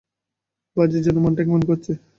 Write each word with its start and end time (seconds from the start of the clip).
বাড়ির 0.77 1.03
জন্যে 1.05 1.21
মনটা 1.23 1.41
কেমন 1.45 1.61
করছে। 1.69 1.91